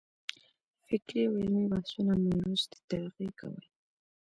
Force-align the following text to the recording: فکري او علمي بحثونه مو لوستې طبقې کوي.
فکري 0.87 1.21
او 1.27 1.33
علمي 1.39 1.65
بحثونه 1.73 2.13
مو 2.21 2.29
لوستې 2.43 2.77
طبقې 2.89 3.29
کوي. 3.39 3.63